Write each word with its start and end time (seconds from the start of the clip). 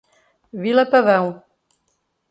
Vila 0.51 0.83
Pavão 0.87 1.43